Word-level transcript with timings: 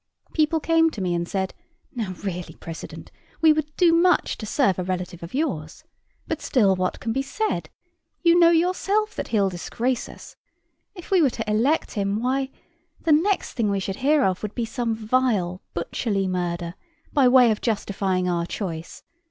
People 0.33 0.59
came 0.59 0.89
to 0.89 0.99
me 0.99 1.13
and 1.13 1.29
said 1.29 1.53
"Now 1.93 2.13
really, 2.23 2.55
President, 2.55 3.11
we 3.39 3.53
would 3.53 3.71
do 3.77 3.93
much 3.93 4.35
to 4.39 4.47
serve 4.47 4.79
a 4.79 4.83
relative 4.83 5.21
of 5.21 5.35
yours. 5.35 5.83
But 6.27 6.41
still, 6.41 6.75
what 6.75 6.99
can 6.99 7.13
be 7.13 7.21
said? 7.21 7.69
You 8.23 8.39
know 8.39 8.49
yourself 8.49 9.13
that 9.13 9.27
he'll 9.27 9.51
disgrace 9.51 10.09
us. 10.09 10.35
If 10.95 11.11
we 11.11 11.21
were 11.21 11.29
to 11.29 11.47
elect 11.47 11.91
him, 11.91 12.19
why, 12.19 12.49
the 13.03 13.11
next 13.11 13.53
thing 13.53 13.69
we 13.69 13.79
should 13.79 13.97
hear 13.97 14.23
of 14.23 14.41
would 14.41 14.55
be 14.55 14.65
some 14.65 14.95
vile 14.95 15.61
butcherly 15.75 16.27
murder, 16.27 16.73
by 17.13 17.27
way 17.27 17.51
of 17.51 17.61
justifying 17.61 18.27
our 18.27 18.47
choice. 18.47 19.03